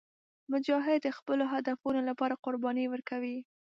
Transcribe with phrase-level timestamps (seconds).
[0.51, 3.37] مجاهد د خپلو هدفونو لپاره قرباني ورکوي.